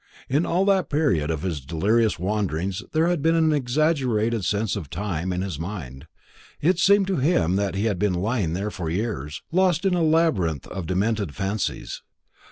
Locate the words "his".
1.43-1.61, 5.43-5.59